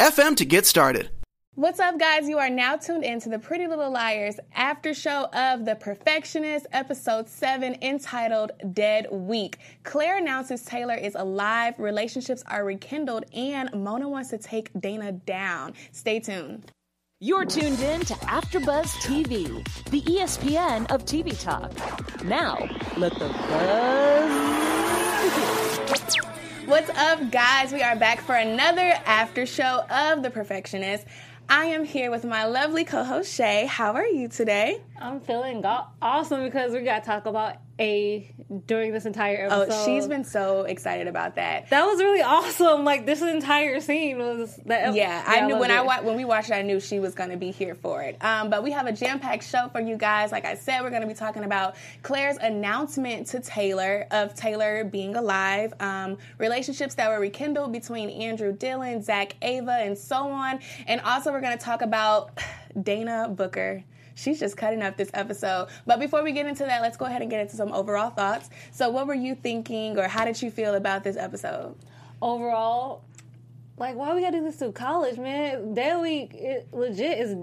[0.00, 1.10] anchor.fm FM to get started.
[1.54, 2.28] What's up, guys?
[2.28, 7.28] You are now tuned into the Pretty Little Liars after show of The Perfectionist, episode
[7.28, 9.58] 7, entitled Dead Week.
[9.82, 15.74] Claire announces Taylor is alive, relationships are rekindled, and Mona wants to take Dana down.
[15.92, 16.70] Stay tuned.
[17.20, 21.72] You're tuned in to AfterBuzz TV, the ESPN of TV talk.
[22.24, 22.56] Now,
[22.96, 24.30] let the buzz
[26.14, 26.29] begin.
[26.70, 27.72] What's up, guys?
[27.72, 31.04] We are back for another after show of The Perfectionist.
[31.48, 33.66] I am here with my lovely co host, Shay.
[33.66, 34.80] How are you today?
[35.00, 38.30] I'm feeling go- awesome because we got to talk about A
[38.66, 39.68] during this entire episode.
[39.70, 41.70] Oh, she's been so excited about that.
[41.70, 42.84] That was really awesome.
[42.84, 44.94] Like this entire scene was that.
[44.94, 45.74] Yeah, I knew I when it.
[45.78, 48.02] I wa- when we watched, it, I knew she was going to be here for
[48.02, 48.22] it.
[48.22, 50.32] Um, but we have a jam packed show for you guys.
[50.32, 54.84] Like I said, we're going to be talking about Claire's announcement to Taylor of Taylor
[54.84, 60.60] being alive, um, relationships that were rekindled between Andrew Dylan, Zach Ava, and so on.
[60.86, 62.38] And also, we're going to talk about
[62.82, 63.82] Dana Booker
[64.20, 65.68] she's just cutting up this episode.
[65.86, 68.50] But before we get into that, let's go ahead and get into some overall thoughts.
[68.70, 71.76] So, what were you thinking, or how did you feel about this episode?
[72.22, 73.02] Overall,
[73.76, 75.74] like, why we gotta do this through college, man?
[75.74, 77.36] That week, it legit is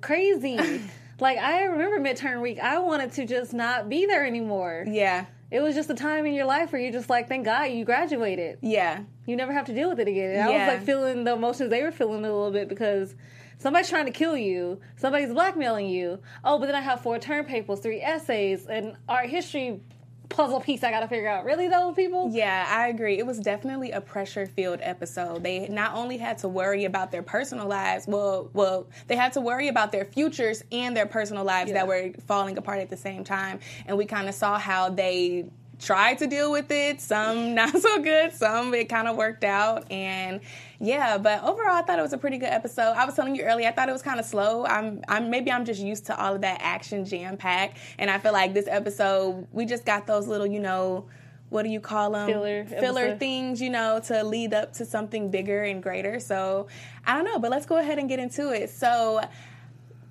[0.00, 0.58] crazy.
[1.20, 4.84] like, I remember midterm week, I wanted to just not be there anymore.
[4.86, 5.26] Yeah.
[5.48, 7.84] It was just a time in your life where you're just like, thank God you
[7.84, 8.58] graduated.
[8.62, 9.04] Yeah.
[9.26, 10.42] You never have to deal with it again.
[10.42, 13.14] I was like feeling the emotions they were feeling a little bit because
[13.58, 16.18] somebody's trying to kill you, somebody's blackmailing you.
[16.44, 19.80] Oh, but then I have four term papers, three essays, and art history
[20.28, 21.44] puzzle piece I got to figure out.
[21.44, 22.30] Really, those people?
[22.32, 23.18] Yeah, I agree.
[23.18, 25.42] It was definitely a pressure-filled episode.
[25.42, 29.40] They not only had to worry about their personal lives, well, well, they had to
[29.40, 31.74] worry about their futures and their personal lives yeah.
[31.74, 33.60] that were falling apart at the same time.
[33.86, 35.46] And we kind of saw how they
[35.78, 37.00] tried to deal with it.
[37.00, 38.32] Some not so good.
[38.32, 39.90] Some it kind of worked out.
[39.90, 40.40] And
[40.80, 42.92] yeah, but overall, I thought it was a pretty good episode.
[42.92, 44.64] I was telling you earlier, I thought it was kind of slow.
[44.66, 48.18] I'm, I'm maybe I'm just used to all of that action jam pack, and I
[48.18, 51.06] feel like this episode we just got those little, you know.
[51.48, 52.26] What do you call them?
[52.26, 53.20] Filler, filler episode.
[53.20, 56.18] things, you know, to lead up to something bigger and greater.
[56.18, 56.66] So,
[57.06, 58.68] I don't know, but let's go ahead and get into it.
[58.68, 59.20] So,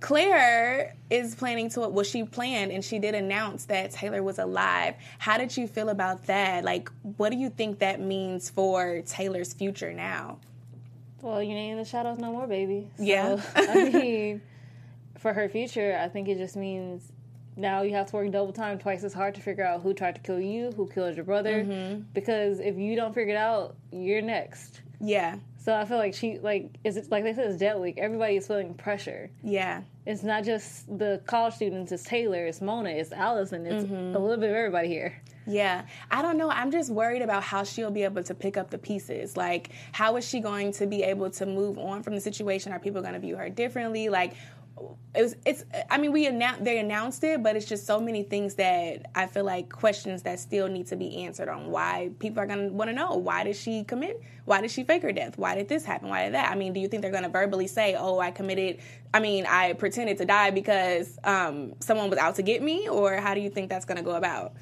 [0.06, 4.94] Claire is planning to well she planned and she did announce that Taylor was alive.
[5.18, 6.64] How did you feel about that?
[6.64, 10.38] Like what do you think that means for Taylor's future now?
[11.24, 12.88] Well, you ain't in the shadows no more, baby.
[12.98, 13.42] So, yeah.
[13.56, 14.42] I mean,
[15.18, 17.12] for her future, I think it just means
[17.56, 20.14] now you have to work double time, twice as hard to figure out who tried
[20.14, 21.64] to kill you, who killed your brother.
[21.64, 22.02] Mm-hmm.
[22.14, 24.82] Because if you don't figure it out, you're next.
[25.02, 25.38] Yeah.
[25.66, 27.98] So I feel like she like is it like they said it's Dead Week.
[27.98, 29.32] Everybody is feeling pressure.
[29.42, 29.82] Yeah.
[30.06, 31.92] It's not just the college students.
[31.92, 32.46] It's Taylor.
[32.46, 32.92] It's Mona.
[32.92, 33.66] It's Alison.
[33.66, 34.16] It's mm-hmm.
[34.16, 35.20] a little bit of everybody here.
[35.48, 35.86] Yeah.
[36.12, 36.52] I don't know.
[36.52, 39.36] I'm just worried about how she'll be able to pick up the pieces.
[39.36, 42.72] Like, how is she going to be able to move on from the situation?
[42.72, 44.08] Are people going to view her differently?
[44.10, 44.36] Like,
[45.14, 48.24] it was it's i mean we announced they announced it but it's just so many
[48.24, 52.42] things that i feel like questions that still need to be answered on why people
[52.42, 55.14] are going to want to know why did she commit why did she fake her
[55.14, 57.24] death why did this happen why did that i mean do you think they're going
[57.24, 58.78] to verbally say oh i committed
[59.14, 63.16] i mean i pretended to die because um, someone was out to get me or
[63.16, 64.54] how do you think that's going to go about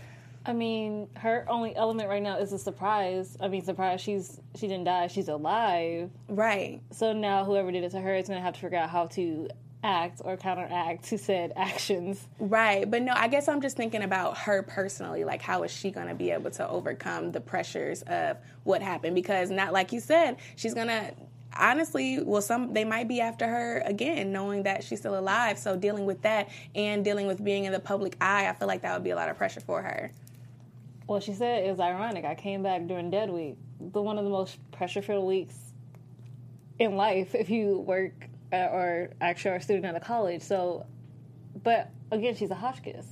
[0.45, 3.37] I mean, her only element right now is a surprise.
[3.39, 4.01] I mean, surprise.
[4.01, 5.07] She's she didn't die.
[5.07, 6.09] She's alive.
[6.27, 6.81] Right.
[6.91, 9.05] So now whoever did it to her is going to have to figure out how
[9.07, 9.47] to
[9.83, 12.25] act or counteract to said actions.
[12.39, 12.89] Right.
[12.89, 15.23] But no, I guess I'm just thinking about her personally.
[15.25, 19.15] Like, how is she going to be able to overcome the pressures of what happened?
[19.15, 21.13] Because not like you said, she's going to
[21.55, 25.59] honestly, well, some they might be after her again, knowing that she's still alive.
[25.59, 28.81] So dealing with that and dealing with being in the public eye, I feel like
[28.81, 30.11] that would be a lot of pressure for her.
[31.07, 32.25] Well, she said it was ironic.
[32.25, 35.55] I came back during Dead Week, the one of the most pressure-filled weeks
[36.79, 38.13] in life if you work
[38.53, 40.41] or actually are a student at a college.
[40.41, 40.85] So,
[41.63, 43.05] but again, she's a Hotchkiss.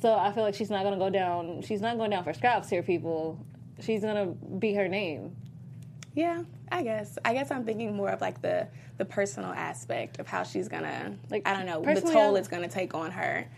[0.00, 1.62] So I feel like she's not going to go down.
[1.62, 3.38] She's not going down for scraps here, people.
[3.80, 5.36] She's going to be her name.
[6.14, 7.18] Yeah, I guess.
[7.24, 8.68] I guess I'm thinking more of like the
[8.98, 11.48] the personal aspect of how she's gonna like.
[11.48, 13.48] I don't know the toll it's gonna take on her.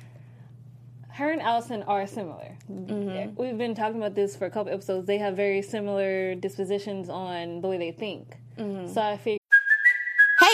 [1.09, 2.57] Her and Alison are similar.
[2.71, 3.35] Mm-hmm.
[3.35, 5.07] We've been talking about this for a couple episodes.
[5.07, 8.37] They have very similar dispositions on the way they think.
[8.57, 8.93] Mm-hmm.
[8.93, 9.44] So I feel Hey,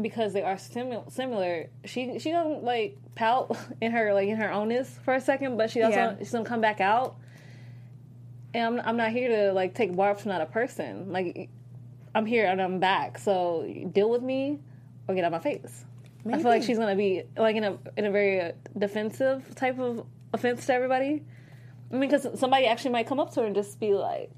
[0.00, 1.68] because they are simu- similar.
[1.84, 5.70] She she don't like pout in her like in her ownness for a second, but
[5.70, 6.18] she also yeah.
[6.18, 7.16] she's gonna come back out.
[8.54, 11.12] And I'm I'm not here to like take barbs from not a person.
[11.12, 11.50] Like
[12.14, 13.18] I'm here and I'm back.
[13.18, 14.58] So deal with me
[15.06, 15.84] or get out my face.
[16.24, 16.38] Maybe.
[16.38, 19.78] I feel like she's gonna be like in a in a very uh, defensive type
[19.78, 21.24] of offense to everybody.
[21.90, 24.30] I mean, because somebody actually might come up to her and just be like,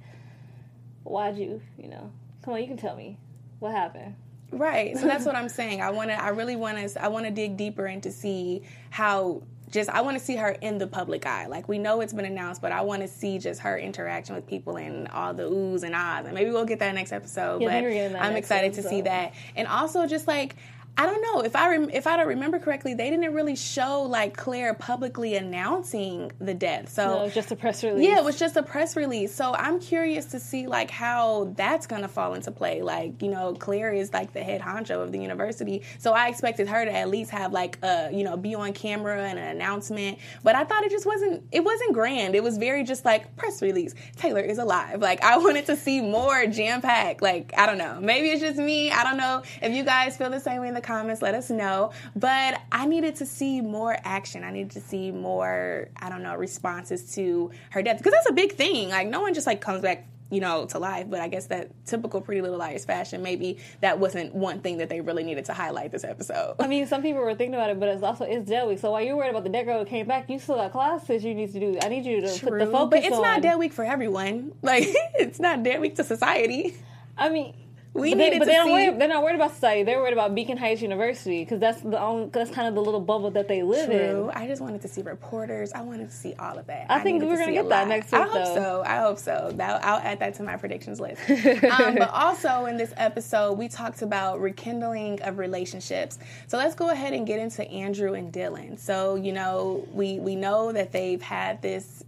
[1.03, 1.61] "Why'd you?
[1.79, 2.13] You know,
[2.45, 3.19] come on, you can tell me
[3.59, 4.15] what happened."
[4.52, 4.97] Right.
[4.97, 5.81] So that's what I'm saying.
[5.81, 6.23] I want to.
[6.23, 7.02] I really want to.
[7.02, 9.43] I want to dig deeper into see how.
[9.70, 11.47] Just I want to see her in the public eye.
[11.47, 14.44] Like we know it's been announced, but I want to see just her interaction with
[14.49, 16.25] people and all the oohs and ahs.
[16.25, 17.62] And maybe we'll get that next episode.
[17.62, 18.82] Yeah, but I'm excited episode.
[18.82, 19.32] to see that.
[19.55, 20.56] And also just like
[21.00, 24.02] I don't know if I rem- if I don't remember correctly, they didn't really show
[24.02, 26.91] like Claire publicly announcing the death.
[26.91, 28.06] So no, it was just a press release.
[28.06, 29.35] Yeah, it was just a press release.
[29.35, 32.82] So I'm curious to see like how that's gonna fall into play.
[32.82, 36.69] Like you know, Claire is like the head honcho of the university, so I expected
[36.69, 40.19] her to at least have like a you know be on camera and an announcement.
[40.43, 42.35] But I thought it just wasn't it wasn't grand.
[42.35, 43.94] It was very just like press release.
[44.17, 45.00] Taylor is alive.
[45.00, 47.23] Like I wanted to see more jam packed.
[47.23, 47.99] Like I don't know.
[48.03, 48.91] Maybe it's just me.
[48.91, 51.51] I don't know if you guys feel the same way in the comments, let us
[51.51, 51.93] know.
[52.17, 54.45] But I needed to see more action.
[54.45, 57.99] I needed to see more, I don't know, responses to her death.
[57.99, 58.89] Because that's a big thing.
[58.91, 61.07] Like, no one just like comes back you know, to life.
[61.11, 64.89] But I guess that typical Pretty Little Liars fashion, maybe that wasn't one thing that
[64.89, 66.55] they really needed to highlight this episode.
[66.61, 68.79] I mean, some people were thinking about it, but it's also it's Dead Week.
[68.79, 71.25] So while you're worried about the dead girl that came back, you still got classes
[71.25, 71.79] you need to do.
[71.82, 73.01] I need you to True, put the focus.
[73.01, 73.23] But it's on...
[73.23, 74.53] not Dead Week for everyone.
[74.63, 74.85] Like
[75.19, 76.77] it's not Dead Week to society.
[77.19, 77.55] I mean,
[77.93, 79.82] we but they, but they don't worry, they're not worried about society.
[79.82, 83.01] They're worried about Beacon Heights University because that's the only that's kind of the little
[83.01, 84.29] bubble that they live True.
[84.29, 84.37] in.
[84.37, 85.73] I just wanted to see reporters.
[85.73, 86.87] I wanted to see all of that.
[86.89, 88.20] I, I think we're gonna get that next week.
[88.20, 88.55] I hope though.
[88.55, 88.82] so.
[88.87, 89.53] I hope so.
[89.56, 91.20] That, I'll add that to my predictions list.
[91.31, 96.20] um, but also in this episode, we talked about rekindling of relationships.
[96.47, 98.79] So let's go ahead and get into Andrew and Dylan.
[98.79, 102.05] So you know we we know that they've had this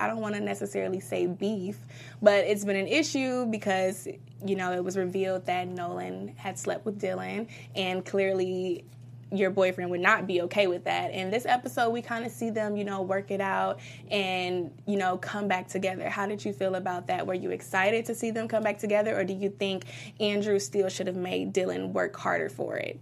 [0.00, 1.78] I don't want to necessarily say beef,
[2.22, 4.08] but it's been an issue because,
[4.44, 8.84] you know, it was revealed that Nolan had slept with Dylan, and clearly
[9.32, 11.12] your boyfriend would not be okay with that.
[11.12, 13.78] In this episode, we kind of see them, you know, work it out
[14.10, 16.08] and, you know, come back together.
[16.08, 17.28] How did you feel about that?
[17.28, 19.84] Were you excited to see them come back together, or do you think
[20.18, 22.98] Andrew still should have made Dylan work harder for it?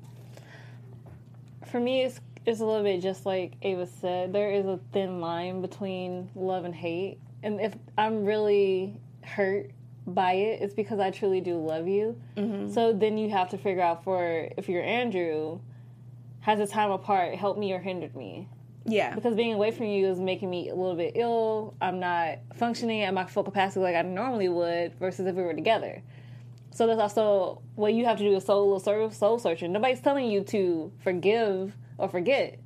[1.71, 4.33] For me, it's it's a little bit just like Ava said.
[4.33, 9.71] There is a thin line between love and hate, and if I'm really hurt
[10.07, 12.21] by it, it's because I truly do love you.
[12.37, 12.73] Mm-hmm.
[12.73, 15.61] So then you have to figure out for if you're Andrew,
[16.41, 18.49] has a time apart helped me or hindered me?
[18.87, 19.15] Yeah.
[19.15, 21.75] Because being away from you is making me a little bit ill.
[21.81, 25.53] I'm not functioning at my full capacity like I normally would versus if we were
[25.53, 26.03] together.
[26.71, 29.73] So that's also what you have to do is soul soul searching.
[29.73, 32.59] Nobody's telling you to forgive or forget.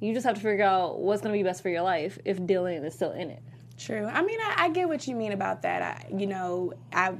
[0.00, 2.38] You just have to figure out what's going to be best for your life if
[2.38, 3.42] Dylan is still in it.
[3.78, 4.04] True.
[4.06, 5.82] I mean, I, I get what you mean about that.
[5.82, 7.14] I, you know, I,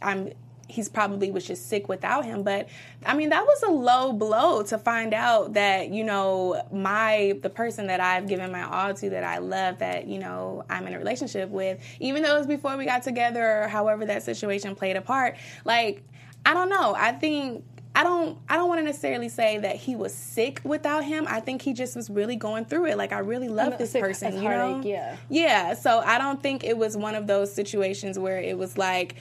[0.00, 0.30] I'm
[0.72, 2.42] he's probably was just sick without him.
[2.42, 2.68] But
[3.04, 7.50] I mean, that was a low blow to find out that, you know, my, the
[7.50, 10.94] person that I've given my all to, that I love, that, you know, I'm in
[10.94, 14.74] a relationship with, even though it was before we got together or however that situation
[14.74, 16.02] played a part, like,
[16.44, 16.94] I don't know.
[16.96, 17.64] I think
[17.94, 21.26] I don't I don't want to necessarily say that he was sick without him.
[21.28, 22.96] I think he just was really going through it.
[22.96, 24.80] Like I really love this person, you know?
[24.82, 25.16] Yeah.
[25.28, 29.16] Yeah, so I don't think it was one of those situations where it was like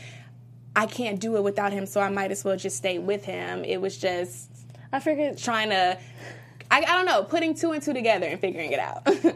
[0.74, 3.66] I can't do it without him, so I might as well just stay with him.
[3.66, 4.50] It was just
[4.94, 5.98] I figured trying to
[6.70, 9.06] I, I don't know, putting two and two together and figuring it out.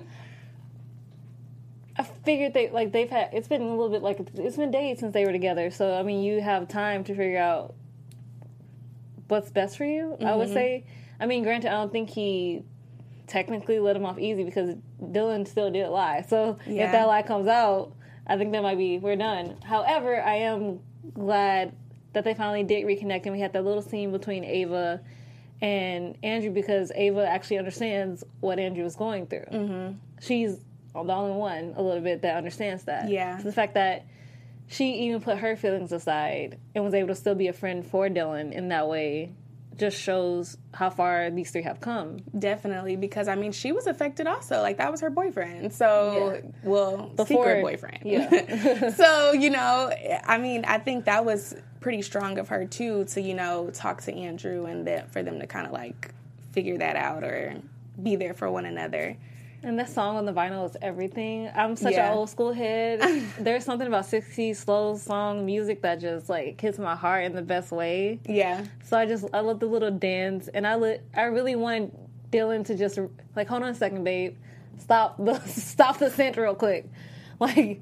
[1.97, 4.99] I figured they like they've had it's been a little bit like it's been days
[4.99, 5.71] since they were together.
[5.71, 7.75] So I mean, you have time to figure out
[9.27, 10.15] what's best for you.
[10.15, 10.25] Mm-hmm.
[10.25, 10.53] I would mm-hmm.
[10.53, 10.85] say.
[11.19, 12.63] I mean, granted, I don't think he
[13.27, 16.25] technically let him off easy because Dylan still did lie.
[16.27, 16.85] So yeah.
[16.85, 17.93] if that lie comes out,
[18.27, 19.57] I think that might be we're done.
[19.63, 20.79] However, I am
[21.13, 21.73] glad
[22.13, 25.01] that they finally did reconnect and we had that little scene between Ava
[25.61, 29.45] and Andrew because Ava actually understands what Andrew was going through.
[29.51, 29.97] Mm-hmm.
[30.21, 30.57] She's
[30.93, 33.09] the only one a little bit that understands that.
[33.09, 33.37] Yeah.
[33.37, 34.05] So the fact that
[34.67, 38.09] she even put her feelings aside and was able to still be a friend for
[38.09, 39.31] Dylan in that way
[39.77, 42.19] just shows how far these three have come.
[42.37, 44.61] Definitely, because I mean, she was affected also.
[44.61, 45.73] Like that was her boyfriend.
[45.73, 46.49] So, yeah.
[46.63, 47.99] well, Before, secret boyfriend.
[48.05, 48.89] Yeah.
[48.95, 49.91] so you know,
[50.25, 54.01] I mean, I think that was pretty strong of her too to you know talk
[54.03, 56.13] to Andrew and that for them to kind of like
[56.51, 57.55] figure that out or
[58.01, 59.17] be there for one another.
[59.65, 61.49] And that song on the vinyl is everything.
[61.55, 62.11] I'm such yeah.
[62.11, 63.01] an old school head.
[63.39, 67.41] There's something about 60s slow song music that just like hits my heart in the
[67.41, 68.19] best way.
[68.27, 68.63] Yeah.
[68.83, 71.97] So I just I love the little dance, and I li- I really want
[72.29, 72.99] Dylan to just
[73.35, 74.37] like hold on a second, babe.
[74.77, 76.87] Stop the stop the synth real quick.
[77.39, 77.81] Like,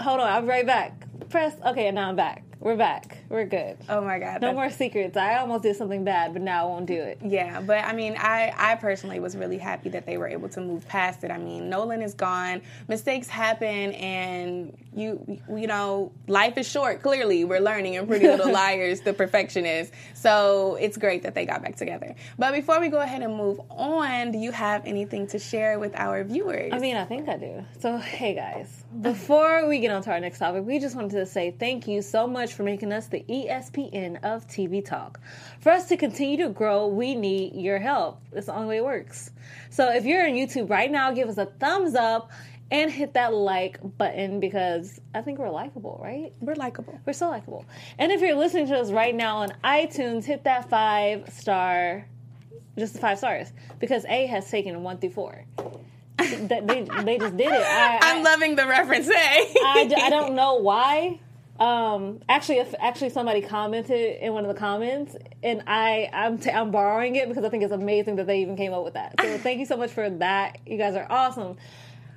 [0.00, 1.07] hold on, I'll be right back.
[1.30, 2.44] Press okay, and now I'm back.
[2.60, 3.18] We're back.
[3.28, 3.76] We're good.
[3.88, 4.40] Oh my god.
[4.40, 5.16] No more secrets.
[5.16, 7.18] I almost did something bad, but now I won't do it.
[7.24, 10.60] Yeah, but I mean, I I personally was really happy that they were able to
[10.60, 11.30] move past it.
[11.30, 12.62] I mean, Nolan is gone.
[12.88, 17.00] Mistakes happen and you you know, life is short.
[17.00, 19.92] Clearly, we're learning in Pretty Little Liars, the perfectionist.
[20.14, 22.16] So, it's great that they got back together.
[22.38, 25.94] But before we go ahead and move on, do you have anything to share with
[25.94, 26.72] our viewers?
[26.72, 27.64] I mean, I think I do.
[27.78, 31.26] So, hey guys, before we get on to our next topic, we just wanted to
[31.26, 35.18] say thank you so much for making us the ESPN of TV talk.
[35.60, 38.20] For us to continue to grow, we need your help.
[38.32, 39.30] It's the only way it works.
[39.70, 42.30] So if you're on YouTube right now, give us a thumbs up
[42.70, 46.30] and hit that like button because I think we're likable, right?
[46.40, 47.00] We're likable.
[47.06, 47.64] We're so likable.
[47.98, 52.06] And if you're listening to us right now on iTunes, hit that five star,
[52.78, 55.46] just the five stars, because A has taken one through four
[56.30, 57.52] they, they just did it.
[57.52, 59.06] I, am loving the reference.
[59.06, 61.20] Hey, I, I don't know why.
[61.58, 66.50] Um, actually, if actually somebody commented in one of the comments, and I I'm t-
[66.50, 69.14] I'm borrowing it because I think it's amazing that they even came up with that.
[69.20, 70.58] So thank you so much for that.
[70.66, 71.56] You guys are awesome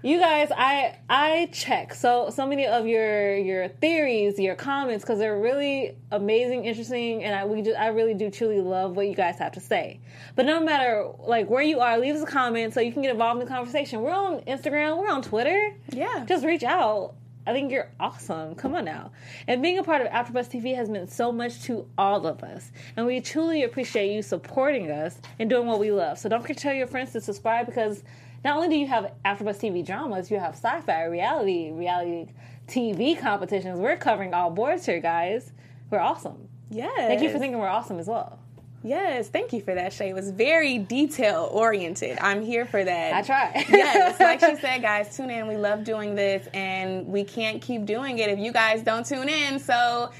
[0.03, 5.19] you guys i i check so so many of your your theories your comments because
[5.19, 9.13] they're really amazing interesting and i we just i really do truly love what you
[9.13, 9.99] guys have to say
[10.35, 13.11] but no matter like where you are leave us a comment so you can get
[13.11, 17.53] involved in the conversation we're on instagram we're on twitter yeah just reach out I
[17.53, 18.53] think you're awesome.
[18.53, 19.11] Come on now.
[19.47, 22.71] And being a part of AfterBuzz TV has meant so much to all of us.
[22.95, 26.19] And we truly appreciate you supporting us and doing what we love.
[26.19, 28.03] So don't forget to tell your friends to subscribe because
[28.43, 32.27] not only do you have AfterBuzz TV dramas, you have sci-fi, reality, reality
[32.67, 33.79] TV competitions.
[33.79, 35.51] We're covering all boards here, guys.
[35.89, 36.47] We're awesome.
[36.69, 36.95] Yes.
[36.95, 38.39] Thank you for thinking we're awesome as well.
[38.83, 40.09] Yes, thank you for that, Shay.
[40.09, 42.17] It was very detail oriented.
[42.19, 43.13] I'm here for that.
[43.13, 43.51] I try.
[43.69, 45.47] yes, like she said, guys, tune in.
[45.47, 49.29] We love doing this, and we can't keep doing it if you guys don't tune
[49.29, 49.59] in.
[49.59, 50.11] So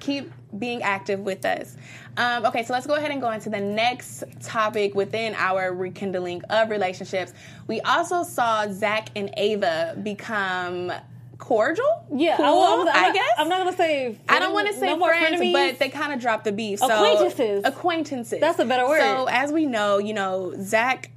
[0.00, 1.76] keep being active with us.
[2.16, 6.42] Um, okay, so let's go ahead and go into the next topic within our rekindling
[6.44, 7.32] of relationships.
[7.66, 10.92] We also saw Zach and Ava become
[11.38, 12.06] cordial.
[12.14, 13.30] Yeah, cool, I, guess.
[13.38, 14.16] I'm not gonna say.
[14.28, 16.78] I don't want to say no friends, but they kind of dropped the beef.
[16.78, 17.62] So, acquaintances.
[17.64, 18.40] Acquaintances.
[18.40, 19.00] That's a better word.
[19.00, 21.10] So as we know, you know, Zach,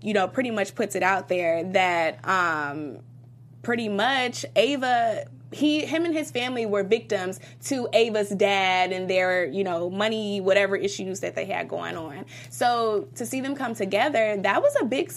[0.00, 2.98] you know, pretty much puts it out there that um,
[3.62, 9.46] pretty much Ava he him and his family were victims to Ava's dad and their
[9.46, 12.24] you know money whatever issues that they had going on.
[12.50, 15.12] So to see them come together, that was a big.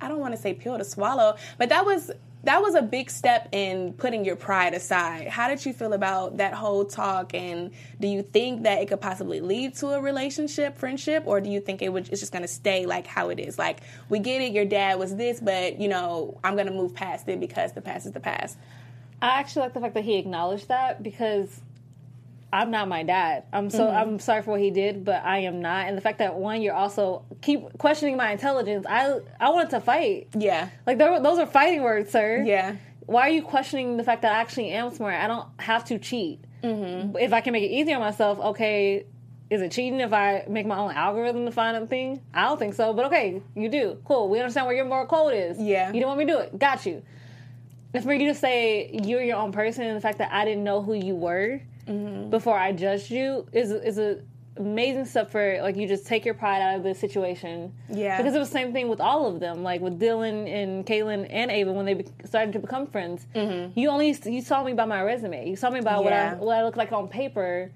[0.00, 2.10] I don't want to say pill to swallow, but that was
[2.44, 5.28] that was a big step in putting your pride aside.
[5.28, 7.34] How did you feel about that whole talk?
[7.34, 7.70] And
[8.00, 11.60] do you think that it could possibly lead to a relationship, friendship, or do you
[11.60, 13.58] think it would, it's just going to stay like how it is?
[13.58, 16.94] Like, we get it, your dad was this, but, you know, I'm going to move
[16.94, 18.58] past it because the past is the past.
[19.22, 21.60] I actually like the fact that he acknowledged that because
[22.52, 23.44] I'm not my dad.
[23.52, 23.96] I'm so mm-hmm.
[23.96, 25.86] I'm sorry for what he did, but I am not.
[25.86, 28.84] And the fact that one, you're also keep questioning my intelligence.
[28.88, 30.28] I I wanted to fight.
[30.36, 32.42] Yeah, like those are fighting words, sir.
[32.44, 32.76] Yeah.
[33.06, 35.14] Why are you questioning the fact that I actually am smart?
[35.14, 36.44] I don't have to cheat.
[36.62, 37.16] Mm-hmm.
[37.16, 39.06] If I can make it easy on myself, okay.
[39.50, 42.22] Is it cheating if I make my own algorithm to find a thing?
[42.32, 43.98] I don't think so, but okay, you do.
[44.06, 44.30] Cool.
[44.30, 45.58] We understand where your moral code is.
[45.60, 45.92] Yeah.
[45.92, 46.58] You don't want me to do it.
[46.58, 47.02] Got you.
[47.94, 50.64] And for you to say you're your own person and the fact that I didn't
[50.64, 52.30] know who you were mm-hmm.
[52.30, 54.20] before I judged you is is a
[54.56, 57.72] amazing stuff for like you just take your pride out of the situation.
[57.88, 58.16] Yeah.
[58.18, 61.26] Because it was the same thing with all of them, like with Dylan and Caitlyn
[61.30, 63.26] and Ava when they be- started to become friends.
[63.34, 63.78] Mm-hmm.
[63.78, 65.48] You only you saw me by my resume.
[65.48, 65.98] You saw me by yeah.
[65.98, 67.72] what I what I look like on paper,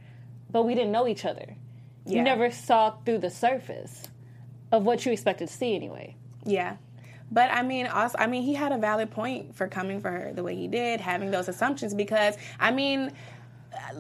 [0.51, 1.57] but we didn't know each other.
[2.05, 2.19] Yeah.
[2.19, 4.03] You never saw through the surface
[4.71, 6.17] of what you expected to see anyway.
[6.45, 6.77] Yeah.
[7.31, 10.33] But I mean, also, I mean, he had a valid point for coming for her
[10.33, 13.13] the way he did, having those assumptions, because I mean,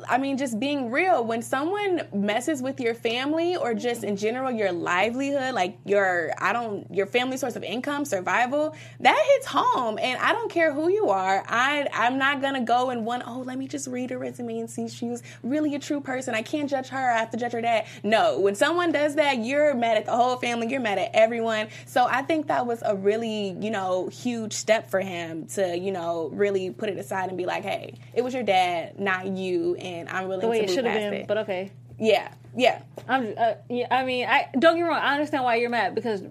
[0.09, 4.51] I mean, just being real, when someone messes with your family or just in general
[4.51, 9.99] your livelihood, like your, I don't, your family source of income, survival, that hits home.
[9.99, 11.45] And I don't care who you are.
[11.49, 14.59] I, I'm not going to go and one, oh, let me just read her resume
[14.61, 16.35] and see she was really a true person.
[16.35, 17.11] I can't judge her.
[17.11, 17.87] I have to judge her dad.
[18.03, 20.69] No, when someone does that, you're mad at the whole family.
[20.69, 21.69] You're mad at everyone.
[21.87, 25.93] So I think that was a really, you know, huge step for him to, you
[25.93, 29.76] know, really put it aside and be like, hey, it was your dad, not you
[29.77, 31.15] and I'm willing the way to it should have been.
[31.15, 31.29] it.
[31.29, 31.73] But okay.
[31.99, 32.83] Yeah, yeah.
[33.09, 33.35] I'm.
[33.37, 33.87] Uh, yeah.
[33.91, 35.01] I mean, I don't get me wrong.
[35.01, 36.23] I understand why you're mad because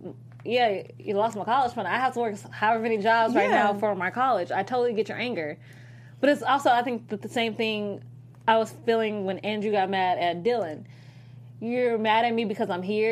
[0.44, 1.88] yeah, you lost my college fund.
[1.88, 3.42] I have to work however many jobs yeah.
[3.42, 4.52] right now for my college.
[4.52, 5.58] I totally get your anger,
[6.22, 8.04] but it's also I think that the same thing
[8.48, 10.86] I was feeling when Andrew got mad at Dylan.
[11.60, 13.12] You're mad at me because I'm here.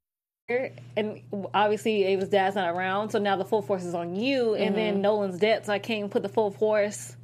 [0.95, 1.21] and
[1.53, 4.75] obviously Ava's dad's not around, so now the full force is on you, and mm-hmm.
[4.75, 7.15] then Nolan's dead, so I can't put the full force.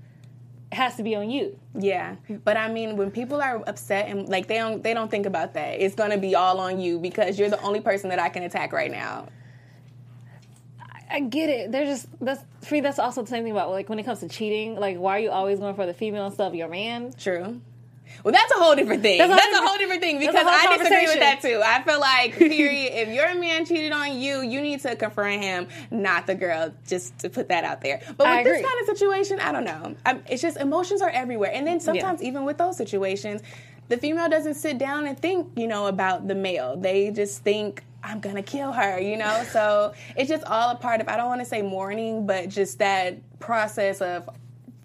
[0.72, 1.58] Has to be on you.
[1.76, 5.26] Yeah, but I mean, when people are upset and like they don't they don't think
[5.26, 8.28] about that, it's gonna be all on you because you're the only person that I
[8.28, 9.28] can attack right now.
[11.10, 11.72] I get it.
[11.72, 12.82] They're just that's for me.
[12.82, 14.76] That's also the same thing about like when it comes to cheating.
[14.76, 16.54] Like, why are you always going for the female stuff?
[16.54, 17.14] Your man.
[17.18, 17.62] True.
[18.24, 19.18] Well, that's a whole different thing.
[19.18, 21.62] That's a, that's a whole different thing because I disagree with that too.
[21.64, 25.68] I feel like, period, if your man cheated on you, you need to confront him,
[25.92, 26.74] not the girl.
[26.88, 28.02] Just to put that out there.
[28.18, 29.96] But with this kind of situation, I don't know.
[30.06, 32.30] I'm, it's just emotions are everywhere, and then sometimes yeah.
[32.30, 33.42] even with those situations,
[33.90, 36.76] the female doesn't sit down and think, you know, about the male.
[36.76, 39.46] They just think, I'm gonna kill her, you know?
[39.52, 43.40] So it's just all a part of, I don't wanna say mourning, but just that
[43.40, 44.30] process of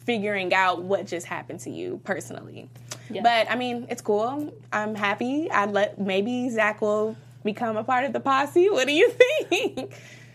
[0.05, 2.69] figuring out what just happened to you personally.
[3.11, 3.23] Yeah.
[3.23, 4.53] But I mean, it's cool.
[4.73, 5.51] I'm happy.
[5.51, 8.69] I'd let maybe Zach will become a part of the posse.
[8.71, 9.95] What do you think?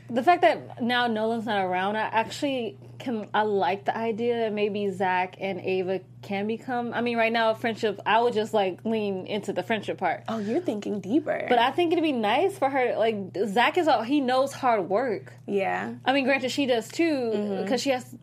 [0.10, 3.28] The fact that now Nolan's not around, I actually can.
[3.34, 6.94] I like the idea that maybe Zach and Ava can become.
[6.94, 8.00] I mean, right now, friendship.
[8.06, 10.24] I would just like lean into the friendship part.
[10.30, 11.46] Oh, you're thinking deeper.
[11.50, 12.96] But I think it'd be nice for her.
[12.98, 15.34] Like Zach is all he knows hard work.
[15.46, 15.96] Yeah.
[16.06, 17.76] I mean, granted, she does too because mm-hmm.
[17.76, 18.16] she has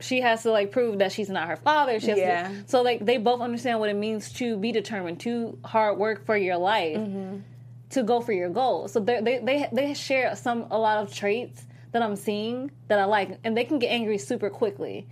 [0.00, 2.00] she has to like prove that she's not her father.
[2.00, 2.48] She has yeah.
[2.48, 6.26] To, so like they both understand what it means to be determined, to hard work
[6.26, 7.38] for your life, mm-hmm.
[7.90, 8.92] to go for your goals.
[8.92, 13.04] So they they they share some a lot of traits that I'm seeing that I
[13.04, 15.06] like, and they can get angry super quickly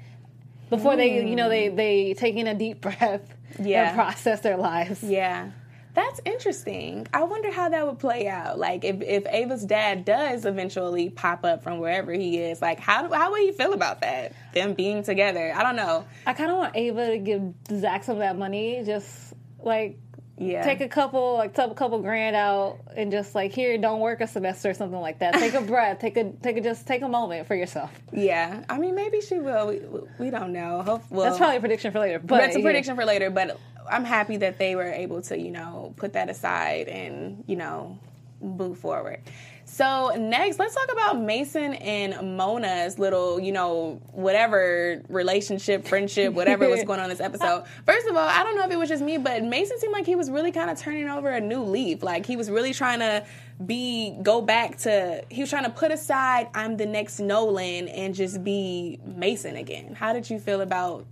[0.71, 0.99] before mm.
[0.99, 3.89] they you know they they take in a deep breath yeah.
[3.89, 5.03] and process their lives.
[5.03, 5.51] Yeah.
[5.95, 7.07] That's interesting.
[7.15, 8.59] I wonder how that would play out.
[8.59, 13.13] Like if, if Ava's dad does eventually pop up from wherever he is, like how
[13.13, 14.33] how would he feel about that?
[14.53, 15.53] Them being together.
[15.55, 16.05] I don't know.
[16.27, 19.99] I kind of want Ava to give Zach some of that money, just like
[20.37, 20.65] yeah.
[20.65, 24.27] take a couple like a couple grand out and just like here don't work a
[24.27, 27.09] semester or something like that take a breath take a take a just take a
[27.09, 29.81] moment for yourself yeah i mean maybe she will we,
[30.19, 32.97] we don't know Hope, well, that's probably a prediction for later but that's a prediction
[32.97, 36.89] for later but i'm happy that they were able to you know put that aside
[36.89, 37.99] and you know
[38.41, 39.21] move forward
[39.67, 46.69] so next, let's talk about Mason and Mona's little, you know, whatever relationship, friendship, whatever
[46.69, 47.65] was going on in this episode.
[47.87, 50.07] First of all, I don't know if it was just me, but Mason seemed like
[50.07, 52.03] he was really kind of turning over a new leaf.
[52.03, 53.25] Like he was really trying to
[53.65, 58.15] be go back to he was trying to put aside I'm the next Nolan and
[58.15, 59.95] just be Mason again.
[59.95, 61.07] How did you feel about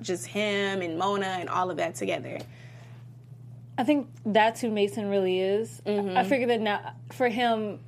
[0.00, 2.38] just him and Mona and all of that together?
[3.76, 5.82] I think that's who Mason really is.
[5.84, 6.16] Mm-hmm.
[6.16, 7.80] I figure that now for him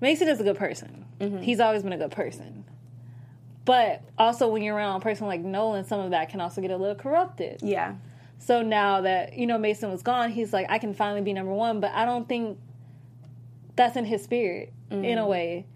[0.00, 1.04] Mason is a good person.
[1.20, 1.38] Mm-hmm.
[1.38, 2.64] He's always been a good person.
[3.64, 6.70] But also, when you're around a person like Nolan, some of that can also get
[6.70, 7.60] a little corrupted.
[7.62, 7.96] Yeah.
[8.38, 11.52] So now that, you know, Mason was gone, he's like, I can finally be number
[11.52, 11.80] one.
[11.80, 12.58] But I don't think
[13.76, 15.04] that's in his spirit, mm-hmm.
[15.04, 15.30] in a mm-hmm.
[15.30, 15.66] way.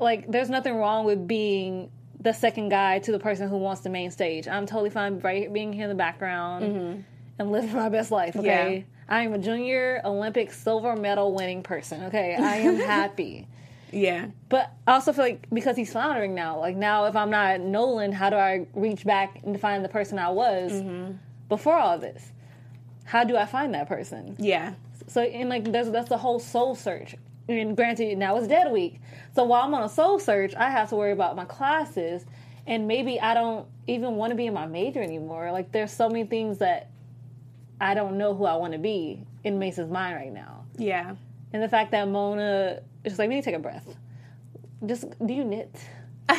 [0.00, 3.90] Like, there's nothing wrong with being the second guy to the person who wants the
[3.90, 4.46] main stage.
[4.46, 7.00] I'm totally fine right being here in the background mm-hmm.
[7.38, 8.78] and living my best life, okay?
[8.78, 8.84] Yeah.
[9.08, 12.04] I am a junior Olympic silver medal winning person.
[12.04, 13.48] Okay, I am happy.
[13.90, 17.60] yeah, but I also feel like because he's floundering now, like now if I'm not
[17.60, 21.14] Nolan, how do I reach back and find the person I was mm-hmm.
[21.48, 22.30] before all this?
[23.04, 24.36] How do I find that person?
[24.38, 24.74] Yeah.
[25.08, 27.16] So and like that's that's the whole soul search.
[27.50, 29.00] And granted, now it's dead week,
[29.34, 32.24] so while I'm on a soul search, I have to worry about my classes,
[32.66, 35.50] and maybe I don't even want to be in my major anymore.
[35.50, 36.90] Like there's so many things that
[37.80, 40.64] I don't know who I want to be in Mason's mind right now.
[40.76, 41.16] Yeah.
[41.52, 43.96] And the fact that Mona is like, we need to take a breath.
[44.86, 45.74] Just do you knit?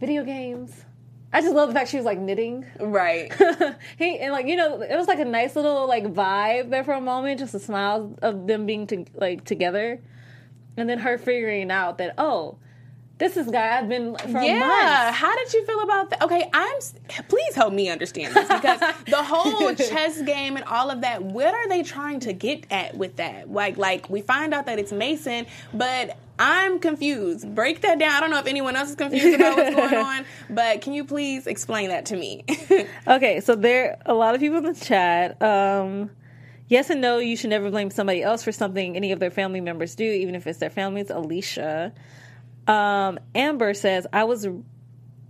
[0.00, 0.83] Video games.
[1.34, 2.64] I just love the fact she was like knitting.
[2.78, 3.32] Right.
[3.98, 6.92] he and like you know it was like a nice little like vibe there for
[6.92, 10.00] a moment, just a smile of them being to, like together,
[10.76, 12.56] and then her figuring out that oh,
[13.18, 14.60] this is guy I've been for yeah.
[14.60, 15.18] Months.
[15.18, 16.22] How did you feel about that?
[16.22, 16.78] Okay, I'm.
[17.28, 21.20] Please help me understand this because the whole chess game and all of that.
[21.20, 23.50] What are they trying to get at with that?
[23.50, 27.54] Like, like we find out that it's Mason, but I'm confused.
[27.54, 28.12] Break that down.
[28.12, 31.04] I don't know if anyone else is confused about what's going on, but can you
[31.04, 32.44] please explain that to me?
[33.06, 35.40] okay, so there are a lot of people in the chat.
[35.40, 36.10] Um,
[36.68, 37.18] yes and no.
[37.18, 40.34] You should never blame somebody else for something any of their family members do, even
[40.34, 41.00] if it's their family.
[41.00, 41.92] It's Alicia.
[42.66, 44.48] Um, Amber says, I was,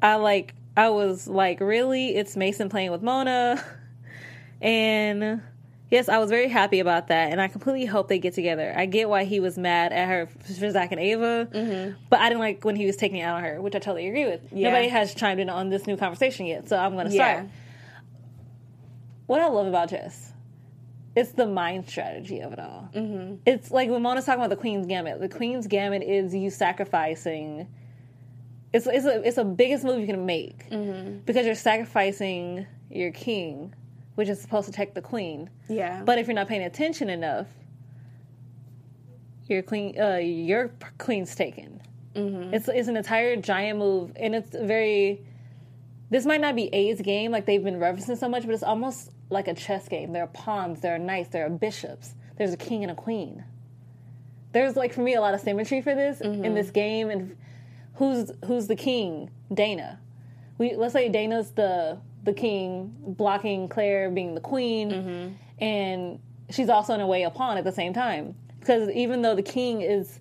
[0.01, 2.17] I like, I was like, really?
[2.17, 3.63] It's Mason playing with Mona.
[4.63, 5.43] and
[5.95, 7.31] yes, I was very happy about that.
[7.31, 8.75] And I completely hope they get together.
[8.77, 11.97] I get why he was mad at her for Zach and Ava, mm-hmm.
[12.11, 14.09] but I didn't like when he was taking it out on her, which I totally
[14.09, 14.41] agree with.
[14.53, 14.71] Yeah.
[14.71, 17.45] Nobody has chimed in on this new conversation yet, so I'm going to start.
[17.45, 17.47] Yeah.
[19.27, 20.33] What I love about Jess
[21.17, 22.89] it's the mind strategy of it all.
[22.93, 23.37] Mm-hmm.
[23.47, 25.21] It's like when Mona's talking about the Queen's Gambit.
[25.21, 27.69] The Queen's Gambit is you sacrificing.
[28.73, 31.19] It's it's a it's a biggest move you can make mm-hmm.
[31.19, 33.75] because you're sacrificing your king,
[34.15, 35.51] which is supposed to protect the queen.
[35.69, 36.03] Yeah.
[36.05, 37.47] But if you're not paying attention enough,
[39.47, 41.81] your queen uh, your queen's taken.
[42.15, 42.55] Mm-hmm.
[42.55, 45.25] It's it's an entire giant move, and it's very.
[46.11, 49.11] This might not be A's game like they've been referencing so much, but it's almost
[49.31, 50.13] like a chess game.
[50.13, 52.15] There are pawns, there are knights, there are bishops.
[52.37, 53.45] There's a king and a queen.
[54.53, 56.45] There's like for me a lot of symmetry for this mm-hmm.
[56.45, 57.11] in this game.
[57.11, 57.37] And
[57.95, 59.31] who's who's the king?
[59.53, 59.99] Dana.
[60.59, 65.63] We let's say Dana's the the king, blocking Claire being the queen, mm-hmm.
[65.63, 66.19] and
[66.51, 68.35] she's also in a way a pawn at the same time.
[68.59, 70.21] Because even though the king is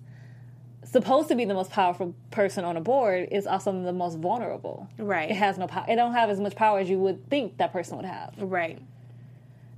[0.84, 4.88] supposed to be the most powerful person on a board is also the most vulnerable.
[4.98, 5.30] Right.
[5.30, 5.86] It has no power.
[5.88, 8.34] It don't have as much power as you would think that person would have.
[8.38, 8.80] Right.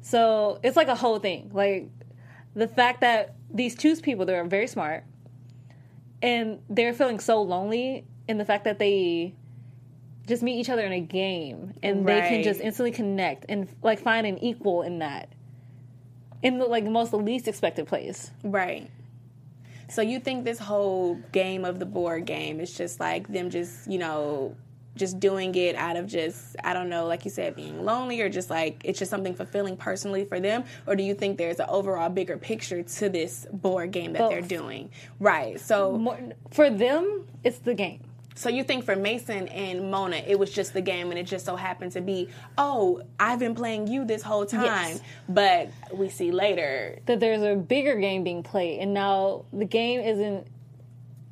[0.03, 1.51] So it's like a whole thing.
[1.55, 1.89] Like
[2.55, 5.05] the fact that these two people, they're very smart,
[6.23, 9.35] and they're feeling so lonely in the fact that they
[10.27, 12.23] just meet each other in a game and right.
[12.23, 15.29] they can just instantly connect and like find an equal in that
[16.43, 18.31] in the like the most least expected place.
[18.43, 18.91] Right.
[19.89, 23.89] So you think this whole game of the board game is just like them just,
[23.91, 24.57] you know,
[24.97, 28.29] just doing it out of just I don't know, like you said, being lonely or
[28.29, 31.67] just like it's just something fulfilling personally for them, or do you think there's an
[31.69, 34.31] overall bigger picture to this board game that Both.
[34.31, 34.91] they're doing?
[35.21, 35.61] Right.
[35.61, 36.19] So More,
[36.51, 38.01] for them, it's the game.
[38.37, 41.47] So you think for Mason and Mona, it was just the game, and it just
[41.47, 44.65] so happened to be, oh, I've been playing you this whole time.
[44.65, 45.01] Yes.
[45.27, 50.01] But we see later that there's a bigger game being played, and now the game
[50.01, 50.47] isn't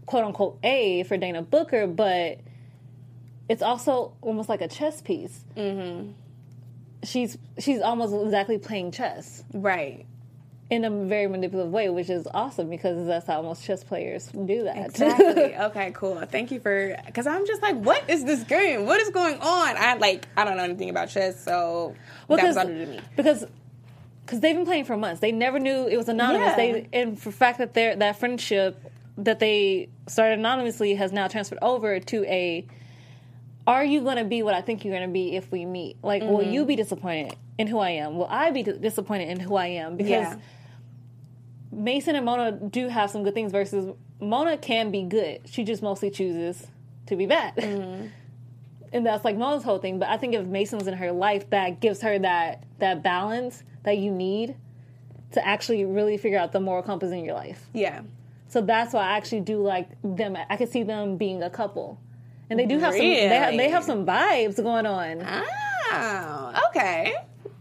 [0.07, 2.41] quote unquote A for Dana Booker, but
[3.51, 5.45] it's also almost like a chess piece.
[5.57, 6.13] Mm-hmm.
[7.05, 10.07] she's she's almost exactly playing chess, right?
[10.71, 14.65] In a very manipulative way, which is awesome because that's how most chess players do
[14.65, 14.87] that.
[14.87, 15.55] Exactly.
[15.67, 16.19] okay, cool.
[16.25, 18.87] Thank you for because I'm just like, what is this game?
[18.87, 19.77] What is going on?
[19.77, 21.95] I like I don't know anything about chess, so
[22.29, 23.45] well, that was under to me because
[24.25, 25.21] because they've been playing for months.
[25.21, 26.49] They never knew it was anonymous.
[26.49, 26.57] Yeah.
[26.57, 28.81] They and for the fact that their that friendship
[29.19, 32.67] that they started anonymously has now transferred over to a
[33.67, 35.97] are you going to be what I think you're going to be if we meet?
[36.03, 36.33] Like, mm-hmm.
[36.33, 38.17] will you be disappointed in who I am?
[38.17, 39.97] Will I be disappointed in who I am?
[39.97, 40.37] Because yeah.
[41.73, 45.43] Mason and Mona do have some good things versus Mona can be good.
[45.47, 46.67] She just mostly chooses
[47.07, 47.57] to be bad.
[47.57, 48.07] Mm-hmm.
[48.93, 49.99] and that's like Mona's whole thing.
[49.99, 53.63] But I think if Mason was in her life, that gives her that that balance
[53.85, 54.57] that you need
[55.33, 57.69] to actually really figure out the moral compass in your life.
[57.73, 58.03] Yeah.
[58.49, 60.37] So that's why I actually do like them.
[60.49, 61.99] I can see them being a couple
[62.51, 63.21] and they do have really?
[63.21, 63.29] some.
[63.29, 65.23] They have, they have some vibes going on.
[65.27, 67.15] Oh, okay.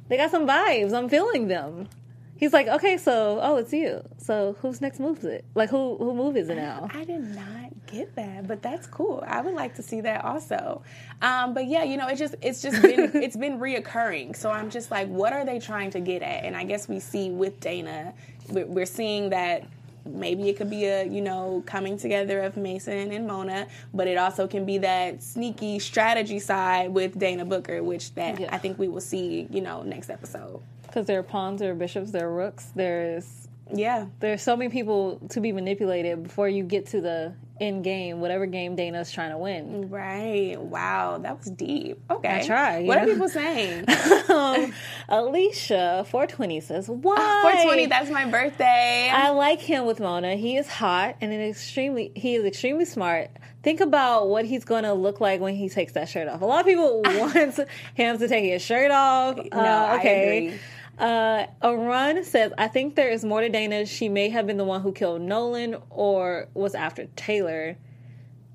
[0.07, 0.93] They got some vibes.
[0.93, 1.87] I'm feeling them.
[2.35, 4.03] He's like, okay, so oh, it's you.
[4.17, 5.45] So who's next moves it?
[5.55, 6.89] Like who who move is it now?
[6.93, 9.23] I did not get that, but that's cool.
[9.25, 10.81] I would like to see that also.
[11.21, 14.35] Um, but yeah, you know, it's just it's just been it's been reoccurring.
[14.35, 16.43] So I'm just like, what are they trying to get at?
[16.43, 18.13] And I guess we see with Dana,
[18.49, 19.65] we're seeing that
[20.05, 24.17] maybe it could be a you know coming together of Mason and Mona, but it
[24.17, 28.49] also can be that sneaky strategy side with Dana Booker, which that yeah.
[28.51, 30.61] I think we will see you know next episode.
[30.83, 32.71] Because there are pawns, there are bishops, there are rooks.
[32.75, 37.83] There's yeah, there's so many people to be manipulated before you get to the end
[37.83, 39.89] game, whatever game Dana's trying to win.
[39.89, 40.59] Right.
[40.59, 42.01] Wow, that was deep.
[42.09, 42.47] Okay.
[42.49, 42.83] I.
[42.83, 43.03] What know?
[43.03, 43.85] are people saying?
[44.29, 44.73] um,
[45.09, 47.15] Alicia, 420 says, Why?
[47.15, 49.09] 420, that's my birthday.
[49.13, 50.35] I like him with Mona.
[50.35, 53.29] He is hot and an extremely he is extremely smart.
[53.61, 56.41] Think about what he's going to look like when he takes that shirt off.
[56.41, 57.59] A lot of people want
[57.95, 59.37] him to take his shirt off.
[59.37, 60.59] No, uh, okay.
[60.97, 63.86] Uh, Arun says, I think there is more to Dana.
[63.86, 67.77] She may have been the one who killed Nolan or was after Taylor.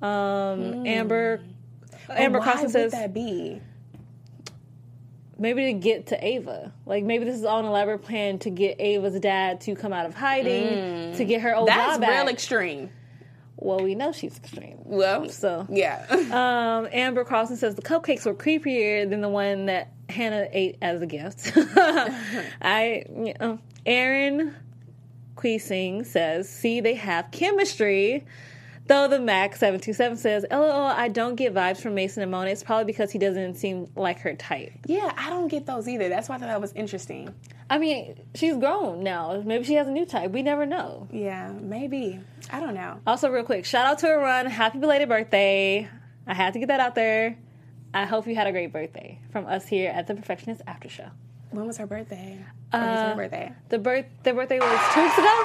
[0.01, 0.89] Um, mm.
[0.89, 1.41] Amber
[2.09, 3.61] Amber Carson says, that be?
[5.37, 6.73] Maybe to get to Ava.
[6.87, 10.07] Like maybe this is all an elaborate plan to get Ava's dad to come out
[10.07, 11.17] of hiding, mm.
[11.17, 12.23] to get her old That's job back.
[12.23, 12.91] real extreme.
[13.61, 14.79] Well, we know she's extreme.
[14.85, 16.07] Well, so yeah.
[16.11, 21.03] um, Amber Carlson says the cupcakes were creepier than the one that Hanna ate as
[21.03, 21.53] a gift.
[21.57, 24.55] I, you know, Aaron
[25.37, 28.25] Queesing says, "See, they have chemistry."
[28.89, 32.33] Though the Mac seven two seven says, "LOL, I don't get vibes from Mason and
[32.33, 32.51] Mona.
[32.51, 36.09] It's probably because he doesn't seem like her type." Yeah, I don't get those either.
[36.09, 37.35] That's why I thought that was interesting.
[37.69, 39.43] I mean, she's grown now.
[39.45, 40.31] Maybe she has a new type.
[40.31, 41.07] We never know.
[41.13, 42.19] Yeah, maybe.
[42.51, 42.99] I don't know.
[43.07, 44.47] Also, real quick, shout out to Arun.
[44.47, 45.87] Happy belated birthday.
[46.27, 47.37] I had to get that out there.
[47.93, 51.09] I hope you had a great birthday from us here at the Perfectionist After Show.
[51.51, 52.39] When was her birthday?
[52.73, 53.53] Uh, birthday?
[53.69, 55.45] The birth the birthday was two weeks ago.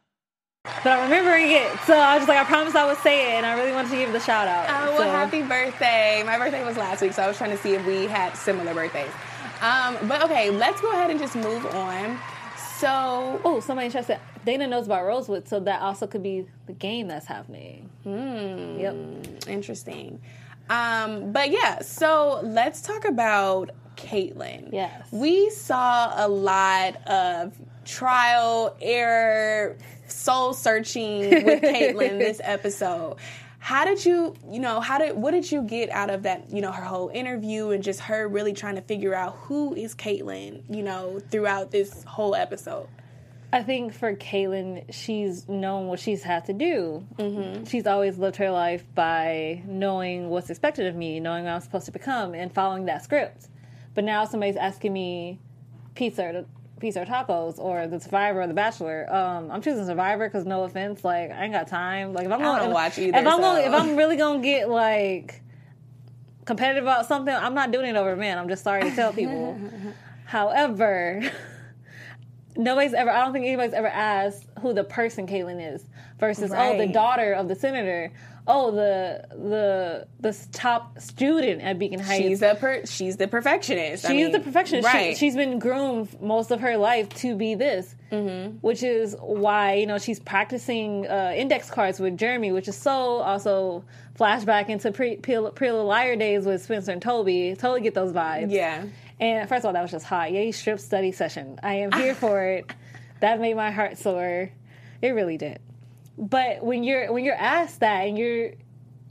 [0.63, 3.45] But I'm remembering it, so I was like, I promised I would say it, and
[3.45, 4.67] I really wanted to give the shout out.
[4.69, 5.09] Oh, well, so.
[5.09, 6.21] happy birthday.
[6.23, 8.73] My birthday was last week, so I was trying to see if we had similar
[8.73, 9.11] birthdays.
[9.61, 12.19] Um, but okay, let's go ahead and just move on.
[12.77, 16.73] So, oh, somebody just said Dana knows about Rosewood, so that also could be the
[16.73, 17.89] game that's happening.
[18.03, 18.79] Hmm.
[18.79, 19.47] Yep.
[19.47, 20.19] Interesting.
[20.69, 24.69] Um, but yeah, so let's talk about Caitlyn.
[24.71, 25.11] Yes.
[25.11, 29.77] We saw a lot of trial, error,
[30.11, 33.17] soul searching with Caitlyn this episode.
[33.59, 36.61] How did you, you know, how did what did you get out of that, you
[36.61, 40.63] know, her whole interview and just her really trying to figure out who is Caitlyn,
[40.67, 42.87] you know, throughout this whole episode?
[43.53, 47.05] I think for Caitlyn, she's known what she's had to do.
[47.17, 47.65] Mm-hmm.
[47.65, 51.85] She's always lived her life by knowing what's expected of me, knowing what I'm supposed
[51.85, 53.49] to become, and following that script.
[53.93, 55.39] But now somebody's asking me
[55.95, 56.45] pizza
[56.81, 59.07] pizza or tacos or the Survivor or the Bachelor.
[59.13, 62.13] Um, I'm choosing Survivor because no offense, like I ain't got time.
[62.13, 63.41] Like if I'm going to watch either, if I'm so.
[63.41, 65.41] going, if I'm really gonna get like
[66.45, 68.37] competitive about something, I'm not doing it over men.
[68.37, 69.57] I'm just sorry to tell people.
[70.25, 71.21] However.
[72.57, 73.09] nobody's ever.
[73.09, 75.85] I don't think anybody's ever asked who the person Caitlyn is
[76.19, 78.11] versus oh the daughter of the senator.
[78.47, 82.23] Oh the the the top student at Beacon Heights.
[82.23, 84.05] She's a per- she's the perfectionist.
[84.05, 84.87] I She's mean, the perfectionist.
[84.87, 85.15] Right.
[85.15, 88.57] She, has been groomed most of her life to be this, Mm-hmm.
[88.57, 92.91] which is why you know she's practicing uh, index cards with Jeremy, which is so
[92.91, 93.83] also
[94.19, 97.55] flashback into pre Little Liar days with Spencer and Toby.
[97.57, 98.51] Totally get those vibes.
[98.51, 98.85] Yeah.
[99.19, 100.31] And first of all, that was just hot.
[100.31, 101.59] Yay, strip study session.
[101.61, 102.71] I am here for it.
[103.19, 104.49] That made my heart sore.
[105.01, 105.59] It really did.
[106.21, 108.51] But when you're when you're asked that and you're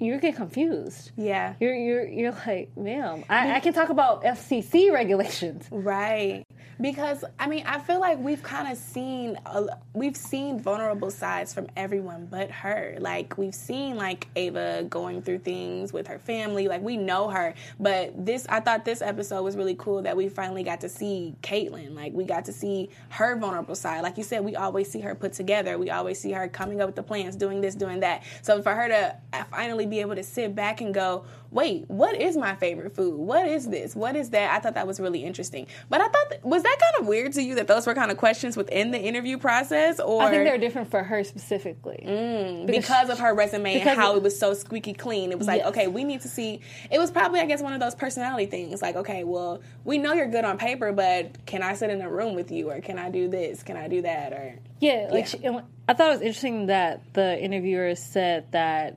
[0.01, 1.13] you get confused.
[1.17, 1.55] Yeah.
[1.61, 5.69] You're you're you're like, ma'am, I, I can talk about FCC regulations.
[5.71, 6.45] Right.
[6.81, 11.53] Because I mean, I feel like we've kind of seen a, we've seen vulnerable sides
[11.53, 12.97] from everyone but her.
[12.99, 16.69] Like we've seen like Ava going through things with her family.
[16.69, 20.31] Like we know her, but this I thought this episode was really cool that we
[20.31, 21.95] finally got to see Caitlyn.
[21.95, 24.01] Like we got to see her vulnerable side.
[24.01, 25.77] Like you said, we always see her put together.
[25.77, 28.23] We always see her coming up with the plans, doing this, doing that.
[28.41, 32.15] So for her to uh, finally be able to sit back and go, wait, what
[32.21, 33.15] is my favorite food?
[33.15, 33.97] What is this?
[33.97, 34.53] What is that?
[34.53, 35.67] I thought that was really interesting.
[35.89, 38.11] But I thought, that, was that kind of weird to you that those were kind
[38.11, 39.99] of questions within the interview process?
[40.01, 42.05] Or I think they're different for her specifically.
[42.07, 45.33] Mm, because, of her resume and how it was so squeaky clean.
[45.33, 45.69] It was like, Yes.
[45.69, 46.61] okay, we need to see.
[46.91, 48.81] It was probably, I guess, one of those personality things.
[48.81, 52.11] Like, okay, well, we know you're good on paper, but can I sit in a
[52.11, 53.63] room with you, or can I do this?
[53.63, 54.33] Can I do that?
[54.33, 55.61] Or Yeah, like Yeah.
[55.61, 58.97] She, I thought it was interesting that the interviewer said that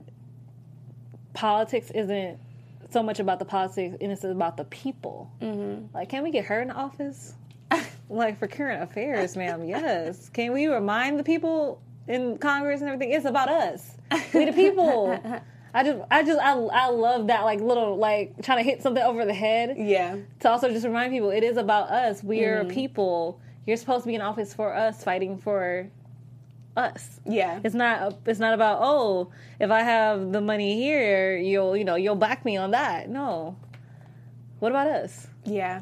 [1.34, 2.40] politics isn't
[2.92, 5.32] so much about the politics and it's about the people.
[5.42, 5.96] Mm-hmm.
[5.96, 7.34] Like, can we get her in office?
[8.10, 9.64] like for current affairs, ma'am.
[9.66, 10.30] Yes.
[10.30, 13.14] Can we remind the people in Congress and everything?
[13.14, 13.96] It's about us.
[14.34, 15.20] We the people.
[15.76, 19.02] I just, I just, I, I love that like little like trying to hit something
[19.02, 19.76] over the head.
[19.80, 20.18] Yeah.
[20.42, 22.24] To also just remind people, it is about us.
[22.24, 22.72] We are Mhm.
[22.72, 23.40] people.
[23.66, 25.90] You're supposed to be in office for us, fighting for
[26.76, 27.20] us.
[27.26, 27.60] Yeah.
[27.64, 28.18] It's not.
[28.26, 32.46] It's not about oh, if I have the money here, you'll you know you'll back
[32.46, 33.10] me on that.
[33.10, 33.56] No.
[34.60, 35.28] What about us?
[35.46, 35.82] Yeah.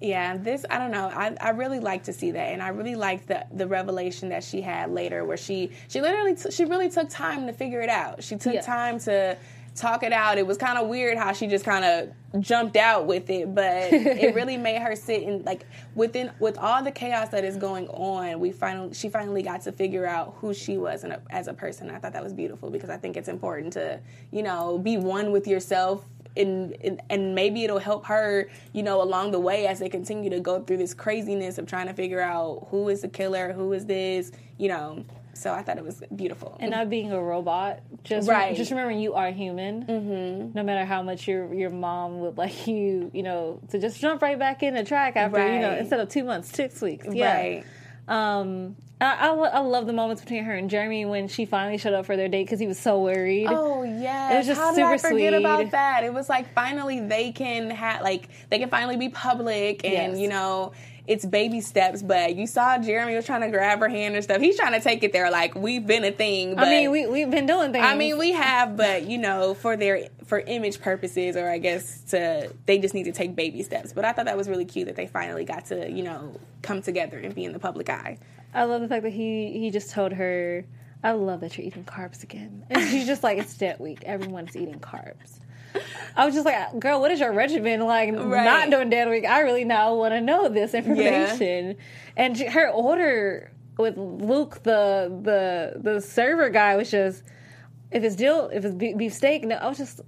[0.00, 1.06] Yeah, this I don't know.
[1.14, 4.42] I, I really like to see that, and I really like the the revelation that
[4.42, 7.88] she had later, where she she literally t- she really took time to figure it
[7.88, 8.22] out.
[8.24, 8.62] She took Yeah.
[8.62, 9.38] time to
[9.74, 10.38] talk it out.
[10.38, 13.92] It was kind of weird how she just kind of jumped out with it, but
[13.92, 17.88] it really made her sit and like within with all the chaos that is going
[17.88, 18.40] on.
[18.40, 21.54] We finally she finally got to figure out who she was in a, as a
[21.54, 21.90] person.
[21.90, 25.32] I thought that was beautiful because I think it's important to you know be one
[25.32, 26.04] with yourself
[26.36, 30.30] and, and and maybe it'll help her, you know, along the way as they continue
[30.30, 33.72] to go through this craziness of trying to figure out who is the killer, who
[33.72, 35.04] is this, you know.
[35.34, 36.56] So I thought it was beautiful.
[36.60, 37.80] And not being a robot.
[38.04, 38.54] Just Right.
[38.54, 39.84] Just remembering you are human.
[39.86, 40.52] Mm-hmm.
[40.54, 44.20] No matter how much your your mom would like you, you know, to just jump
[44.22, 47.06] right back in the track after you know instead of two months, six weeks.
[47.10, 47.34] Yeah.
[47.34, 47.64] Right.
[48.08, 48.76] Um.
[49.00, 52.06] I, I, I love the moments between her and Jeremy when she finally showed up
[52.06, 53.48] for their date because he was so worried.
[53.50, 55.40] Oh yes, It was just How did super I forget sweet.
[55.40, 56.04] about that?
[56.04, 60.18] It was like finally they can have like they can finally be public and Yes.
[60.20, 60.70] you know
[61.06, 62.02] it's baby steps.
[62.02, 64.40] But you saw Jeremy was trying to grab her hand and stuff.
[64.40, 66.54] He's trying to take it there like we've been a thing.
[66.54, 67.84] But I mean, we we've been doing things.
[67.84, 72.00] I mean, we have, but you know, for their for image purposes, or I guess
[72.10, 73.92] to they just need to take baby steps.
[73.92, 76.82] But I thought that was really cute that they finally got to you know come
[76.82, 78.18] together and be in the public eye.
[78.54, 80.64] I love the fact that he he just told her,
[81.02, 84.02] "I love that you're eating carbs again," and she's just like, "It's dead week.
[84.04, 85.40] Everyone's eating carbs."
[86.16, 88.12] I was just like, "Girl, what is your regimen like?
[88.14, 88.44] Right.
[88.44, 89.24] Not doing dead week.
[89.26, 91.76] I really now want to know this information."
[92.16, 97.22] And she, her order with Luke, the the the server guy, was just
[97.90, 99.44] if it's dill, if it's beef, beef steak.
[99.44, 100.00] No, I was just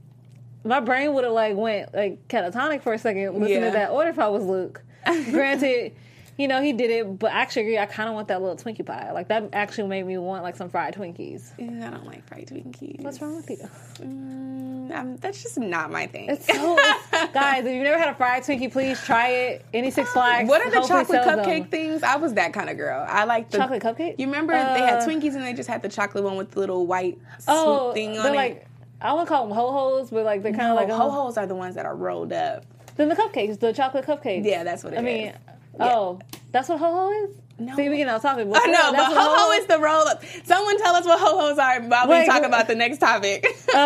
[0.64, 3.66] my brain would have like went like catatonic for a second listening Yeah.
[3.66, 4.82] to that order if I was Luke.
[5.04, 5.94] Granted,
[6.36, 9.12] you know he did it, but actually I kind of want that little Twinkie pie.
[9.12, 11.52] Like that actually made me want like some fried Twinkies.
[11.58, 13.02] Yeah, I don't like fried Twinkies.
[13.02, 13.56] What's wrong with you?
[14.00, 16.30] Mm, um, that's just not my thing.
[16.30, 17.64] It's so it's- guys.
[17.64, 19.64] If you've never had a fried Twinkie, please try it.
[19.72, 20.48] Any Six Flags.
[20.48, 21.68] What are the chocolate cupcake them.
[21.70, 22.02] things?
[22.02, 23.04] I was that kind of girl.
[23.08, 24.16] I like the Chocolate cupcake?
[24.18, 26.60] You remember they had Uh, Twinkies and they just had the chocolate one with the
[26.60, 27.18] little white
[27.48, 28.34] Oh, thing on it.
[28.36, 28.66] like
[29.00, 30.96] I want to call them ho hos, but like they're kind of no, like a
[30.96, 32.64] ho hos are the ones that are rolled up.
[32.96, 34.44] Then the cupcakes, the chocolate cupcakes.
[34.44, 35.36] Yeah, that's what it I mean, is.
[35.80, 36.20] Oh,
[36.52, 37.36] that's what ho ho is.
[37.56, 37.76] No.
[37.76, 38.48] See, we get off topic.
[38.52, 40.24] I know, but ho ho is the roll up.
[40.44, 43.46] Someone tell us what ho hos are while we talk about the next topic.
[43.74, 43.78] uh,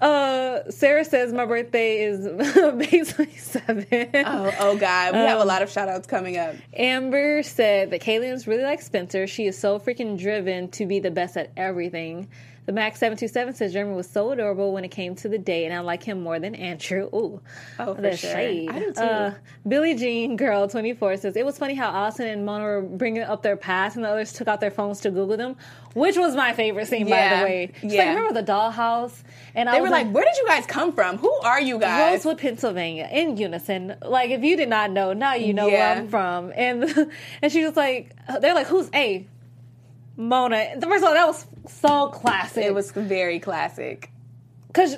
[0.00, 2.24] uh, Sarah says my birthday is
[2.74, 3.86] May 27.
[4.14, 5.12] Oh, oh God.
[5.12, 6.54] We um, have a um, lot of shout outs coming up.
[6.72, 9.26] Amber said that Caitlyn's really like Spencer.
[9.26, 12.28] She is so freaking driven to be the best at everything.
[12.66, 15.38] The Max seven two seven says Jeremy was so adorable when it came to the
[15.38, 17.08] date, and I like him more than Andrew.
[17.14, 17.40] Ooh,
[17.78, 18.30] oh, for the sure.
[18.30, 18.68] shade.
[18.68, 19.00] I do too.
[19.00, 19.34] Uh,
[19.66, 23.22] Billie Jean girl twenty four says it was funny how Alison and Mona were bringing
[23.22, 25.54] up their past, and the others took out their phones to Google them,
[25.94, 27.30] which was my favorite scene yeah.
[27.30, 27.72] by the way.
[27.80, 28.00] She's yeah.
[28.00, 29.22] like, remember the dollhouse?
[29.54, 31.18] And I they were like, like, "Where did you guys come from?
[31.18, 33.94] Who are you guys?" Rosewood, Pennsylvania, in unison.
[34.02, 35.92] Like, if you did not know, now you know yeah.
[35.94, 36.52] where I'm from.
[36.56, 37.12] And
[37.42, 38.10] and she was like,
[38.40, 39.24] "They're like, who's A?
[40.16, 40.80] Mona.
[40.80, 42.64] First of all, that was so classic.
[42.64, 44.10] It was very classic.
[44.68, 44.96] Because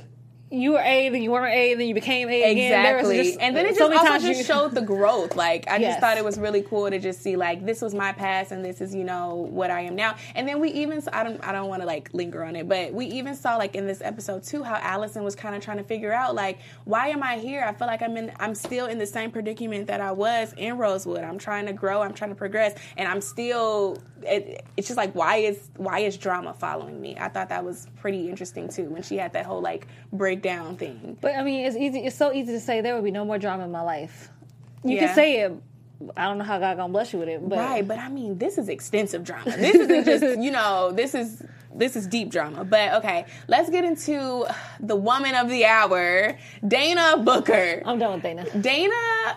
[0.51, 2.72] you were A, then you weren't A, then you became A again.
[2.72, 3.22] Exactly.
[3.22, 4.44] Just, and then it just also just you...
[4.44, 5.36] showed the growth.
[5.36, 5.92] Like I yes.
[5.92, 8.64] just thought it was really cool to just see like this was my past and
[8.64, 10.16] this is you know what I am now.
[10.34, 12.94] And then we even I don't I don't want to like linger on it, but
[12.94, 15.84] we even saw like in this episode too how Alison was kind of trying to
[15.84, 17.62] figure out like why am I here?
[17.62, 20.78] I feel like I'm in I'm still in the same predicament that I was in
[20.78, 21.24] Rosewood.
[21.24, 22.01] I'm trying to grow.
[22.01, 23.99] I'm trying to progress, and I'm still.
[24.22, 27.16] It, it's just like why is why is drama following me?
[27.20, 30.76] I thought that was pretty interesting too when she had that whole like break breakdown
[30.76, 31.18] thing.
[31.20, 32.01] But I mean, it's easy.
[32.01, 34.30] It's so easy to say there will be no more drama in my life.
[34.84, 35.07] You yeah.
[35.07, 35.53] can say it.
[36.16, 37.86] I don't know how God gonna bless you with it, but right.
[37.86, 39.57] But I mean, this is extensive drama.
[39.57, 40.93] This isn't just you know.
[40.93, 41.43] This is
[41.78, 42.64] this is deep drama.
[42.64, 44.46] But okay, let's get into
[44.80, 47.82] the woman of the hour, Dana Booker.
[47.84, 48.46] I'm done with Dana.
[48.60, 48.94] Dana,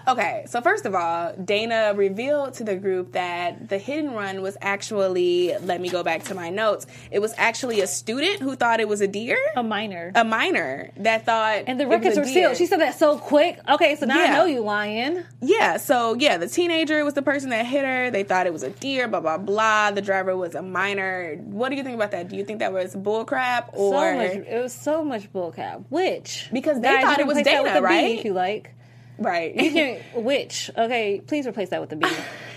[0.07, 4.41] okay, so first of all, Dana revealed to the group that the hit and run
[4.41, 8.55] was actually, let me go back to my notes, it was actually a student who
[8.55, 9.37] thought it was a deer.
[9.55, 10.11] A minor.
[10.15, 11.63] A minor that thought.
[11.67, 12.57] And the records were sealed.
[12.57, 13.59] She said that so quick.
[13.69, 14.31] Okay, so now yeah.
[14.31, 15.23] I know you lying.
[15.41, 18.09] Yeah, so yeah, the teenager was the person that hit her.
[18.09, 19.91] They thought it was a deer, blah, blah, blah.
[19.91, 21.35] The driver was a minor.
[21.35, 22.30] What do you think about that?
[22.31, 25.83] Do you think that was bullcrap or so much, it was so much bullcrap?
[25.89, 28.19] Which because they guys, thought it was Dana, right?
[28.19, 28.73] If you like,
[29.19, 29.53] right?
[29.53, 31.21] You can which okay?
[31.27, 32.07] Please replace that with the B.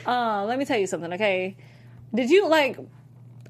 [0.07, 1.12] uh, let me tell you something.
[1.14, 1.57] Okay,
[2.14, 2.79] did you like?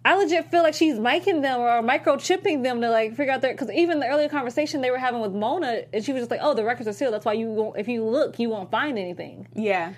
[0.06, 3.52] I legit feel like she's miking them or microchipping them to like figure out their
[3.52, 6.40] because even the earlier conversation they were having with Mona and she was just like,
[6.42, 7.12] "Oh, the records are sealed.
[7.12, 9.92] That's why you won't, if you look, you won't find anything." Yeah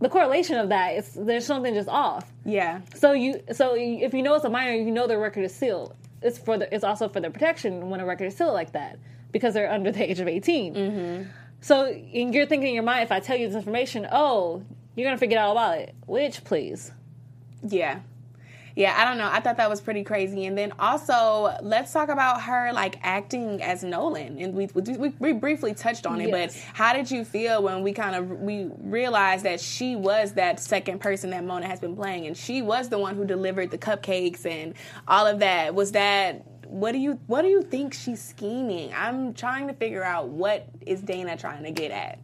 [0.00, 2.30] the correlation of that is there's something just off.
[2.44, 2.80] Yeah.
[2.94, 5.94] So you so if you know it's a minor, you know their record is sealed.
[6.22, 8.98] It's for the it's also for their protection when a record is sealed like that
[9.32, 10.74] because they're under the age of 18.
[10.74, 11.30] Mm-hmm.
[11.60, 14.64] So you're thinking in your mind, if I tell you this information, oh,
[14.96, 15.94] you're gonna forget all about it.
[16.06, 16.92] Which, please.
[17.62, 18.00] Yeah
[18.80, 19.28] yeah, I don't know.
[19.30, 20.46] I thought that was pretty crazy.
[20.46, 24.38] And then also, let's talk about her like acting as Nolan.
[24.38, 26.54] And we we, we briefly touched on it, yes.
[26.54, 30.60] but how did you feel when we kind of we realized that she was that
[30.60, 33.76] second person that Mona has been playing, and she was the one who delivered the
[33.76, 34.72] cupcakes and
[35.06, 35.74] all of that?
[35.74, 38.94] Was that what do you what do you think she's scheming?
[38.96, 42.18] I'm trying to figure out what is Dana trying to get at.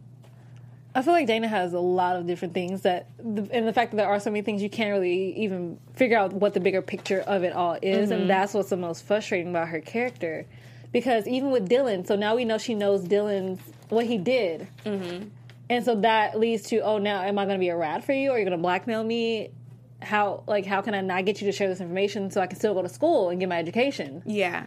[0.97, 3.97] I feel like Dana has a lot of different things that, and the fact that
[3.97, 7.19] there are so many things you can't really even figure out what the bigger picture
[7.19, 8.21] of it all is, mm-hmm.
[8.21, 10.47] and that's what's the most frustrating about her character.
[10.91, 15.27] Because even with Dylan, so now we know she knows Dylan's what he did, mm-hmm.
[15.69, 18.13] and so that leads to oh now am I going to be a rat for
[18.13, 19.51] you, or are you going to blackmail me?
[20.01, 22.57] How like how can I not get you to share this information so I can
[22.57, 24.23] still go to school and get my education?
[24.25, 24.65] Yeah.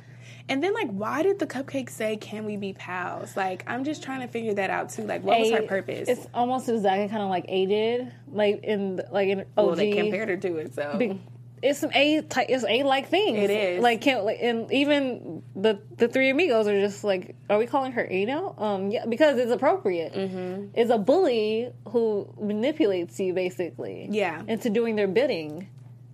[0.51, 4.03] And then, like, why did the cupcake say, "Can we be pals?" Like, I'm just
[4.03, 5.05] trying to figure that out too.
[5.05, 6.09] Like, what was her purpose?
[6.09, 9.47] It's almost exactly kind of like A did, like in like in OG.
[9.57, 11.19] Well, they compared her to it, so
[11.63, 13.39] it's some A type, it's A like things.
[13.39, 17.59] It is like can't like, and even the the three amigos are just like, are
[17.59, 18.55] we calling her A now?
[18.59, 20.15] Um, yeah, because it's appropriate.
[20.15, 20.69] Mm-hmm.
[20.75, 25.69] It's a bully who manipulates you basically, yeah, into doing their bidding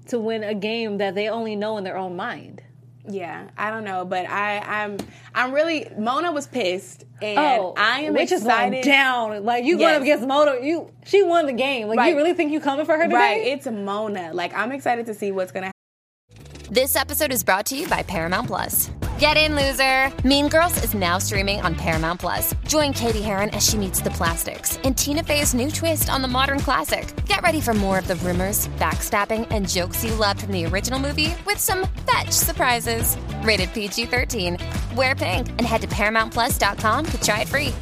[0.08, 2.62] to win a game that they only know in their own mind.
[3.08, 4.98] Yeah, I don't know, but I, I'm
[5.34, 8.78] I'm really Mona was pissed, and oh, I am which excited.
[8.78, 9.80] Is down, like you yes.
[9.80, 11.88] going up against Mona, you she won the game.
[11.88, 12.08] Like right.
[12.08, 13.14] you really think you coming for her today?
[13.14, 14.32] Right, it's Mona.
[14.32, 15.66] Like I'm excited to see what's gonna.
[15.66, 16.74] happen.
[16.74, 18.90] This episode is brought to you by Paramount Plus.
[19.18, 20.12] Get in, loser!
[20.28, 22.54] Mean Girls is now streaming on Paramount Plus.
[22.68, 26.28] Join Cady Heron as she meets the plastics in Tina Fey's new twist on the
[26.28, 27.14] modern classic.
[27.24, 30.98] Get ready for more of the rumors, backstabbing, and jokes you loved from the original
[30.98, 33.16] movie with some fetch surprises.
[33.42, 34.58] Rated PG 13.
[34.94, 37.72] Wear pink and head to ParamountPlus.com to try it free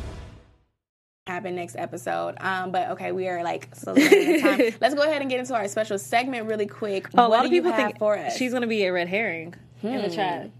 [1.26, 2.34] happen next episode.
[2.38, 4.60] Um, but okay, we are like slowly running time.
[4.80, 7.08] Let's go ahead and get into our special segment really quick.
[7.14, 8.36] Oh, what a lot of people think for us?
[8.36, 9.86] She's going to be a red herring hmm.
[9.86, 10.14] in the hmm.
[10.14, 10.50] chat.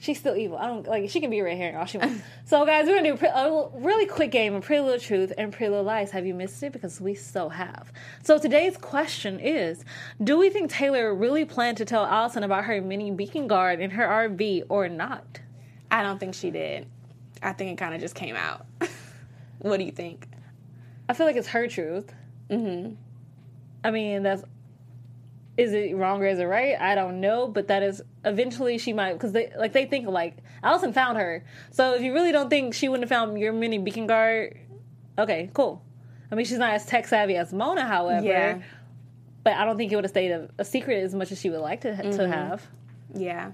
[0.00, 0.56] She's still evil.
[0.56, 2.22] I don't like she can be red herring all she wants.
[2.46, 5.68] so guys, we're gonna do a really quick game of Pretty Little Truth and Pretty
[5.68, 6.10] Little Lies.
[6.12, 6.72] Have you missed it?
[6.72, 7.92] Because we so have.
[8.22, 9.84] So today's question is:
[10.24, 13.90] Do we think Taylor really planned to tell Alison about her mini beacon guard in
[13.90, 15.40] her RV or not?
[15.90, 16.86] I don't think she did.
[17.42, 18.64] I think it kind of just came out.
[19.58, 20.26] what do you think?
[21.10, 22.10] I feel like it's her truth.
[22.48, 22.94] Mm-hmm.
[23.84, 24.44] I mean, that's
[25.58, 26.80] is it wrong or is it right?
[26.80, 30.36] I don't know, but that is eventually she might because they like they think like
[30.62, 31.44] Alison found her.
[31.70, 34.58] So if you really don't think she wouldn't have found your mini beacon guard,
[35.18, 35.82] okay, cool.
[36.30, 38.26] I mean, she's not as tech savvy as Mona, however.
[38.26, 38.58] Yeah.
[39.42, 41.50] But I don't think it would have stayed a, a secret as much as she
[41.50, 42.16] would like to mm-hmm.
[42.16, 42.66] to have.
[43.14, 43.52] Yeah.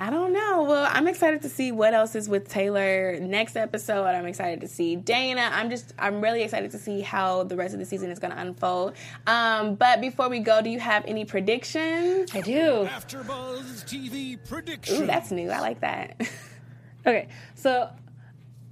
[0.00, 0.62] I don't know.
[0.62, 4.04] Well, I'm excited to see what else is with Taylor next episode.
[4.04, 5.50] I'm excited to see Dana.
[5.52, 8.32] I'm just, I'm really excited to see how the rest of the season is going
[8.32, 8.94] to unfold.
[9.26, 12.32] Um, but before we go, do you have any predictions?
[12.32, 12.88] I do.
[12.88, 15.02] AfterBuzz TV prediction.
[15.02, 15.50] Ooh, that's new.
[15.50, 16.20] I like that.
[17.06, 17.26] okay,
[17.56, 17.90] so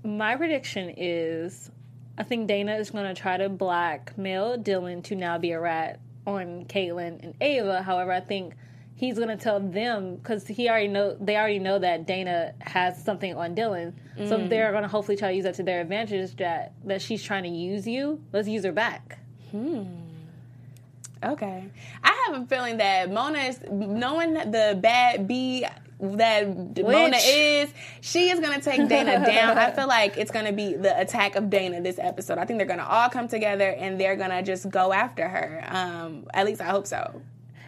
[0.04, 1.72] my prediction is,
[2.16, 5.98] I think Dana is going to try to blackmail Dylan to now be a rat
[6.24, 7.82] on Caitlyn and Ava.
[7.82, 8.54] However, I think
[8.96, 13.34] he's gonna tell them because he already know they already know that Dana has something
[13.34, 14.28] on Dylan, mm.
[14.28, 16.36] so they're gonna hopefully try to use that to their advantage.
[16.36, 18.20] That that she's trying to use you.
[18.32, 19.18] Let's use her back.
[19.52, 19.84] Hmm.
[21.22, 21.64] Okay,
[22.02, 25.66] I have a feeling that Mona is knowing the bad B
[25.98, 26.84] that Which?
[26.84, 27.72] Mona is,
[28.02, 29.56] she is gonna take Dana down.
[29.56, 32.38] I feel like it's gonna be the attack of Dana this episode.
[32.38, 35.64] I think they're gonna all come together and they're gonna just go after her.
[35.66, 37.22] Um, at least I hope so.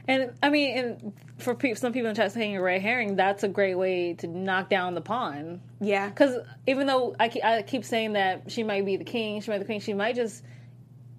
[0.09, 3.45] And I mean, and for pe- some people in chat saying a red herring, that's
[3.45, 5.61] a great way to knock down the pawn.
[5.81, 6.09] Yeah.
[6.09, 9.51] Because even though I keep, I keep saying that she might be the king, she
[9.51, 10.43] might be the queen, she might just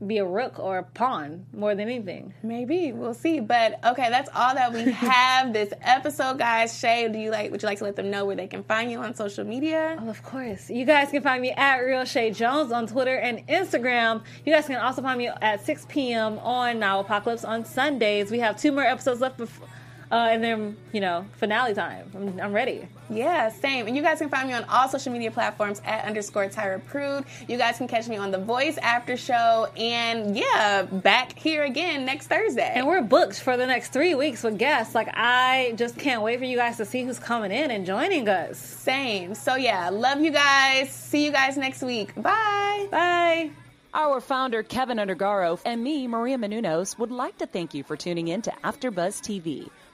[0.06, 2.34] be a rook or a pawn more than anything.
[2.41, 3.39] Maybe we'll see.
[3.39, 6.78] But okay, that's all that we have this episode, guys.
[6.78, 7.52] Shay, do you like?
[7.52, 9.97] Would you like to let them know where they can find you on social media?
[10.02, 10.70] Oh, of course.
[10.70, 14.24] You guys can find me at Real Shay Jones on Twitter and Instagram.
[14.45, 16.39] You guys can also find me at 6 p.m.
[16.39, 18.32] on Now Apocalypse on Sundays.
[18.32, 19.68] We have two more episodes left before
[20.12, 22.10] uh, and then, you know, finale time.
[22.16, 22.88] I'm, I'm, ready.
[23.12, 23.86] Yeah, same.
[23.86, 27.26] And you guys can find me on all social media platforms at underscore Tyra Prude.
[27.47, 29.68] You guys can catch me on The Voice after show.
[29.78, 32.72] And yeah, back here again next Thursday.
[32.74, 34.95] And we're booked for the next three weeks with guests.
[34.95, 38.28] Like, I just can't wait for you guys to see who's coming in and joining
[38.28, 38.57] us.
[38.57, 39.36] Same.
[39.36, 40.89] So yeah, love you guys.
[40.89, 42.16] See you guys next week.
[42.16, 42.88] Bye.
[42.89, 43.51] Bye.
[43.93, 48.28] Our founder, Keven Undergaro, and me, Maria Menounos, would like to thank you for tuning
[48.28, 49.70] in to AfterBuzz TV.